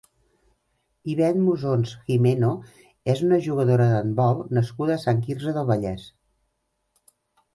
Ivet 1.13 1.35
Musons 1.41 1.91
Gimeno 2.07 2.49
és 3.13 3.21
una 3.27 3.39
jugadora 3.47 3.87
d'handbol 3.91 4.41
nascuda 4.59 4.95
a 4.97 5.03
Sant 5.05 5.21
Quirze 5.27 5.53
del 5.59 5.69
Vallès. 5.73 6.07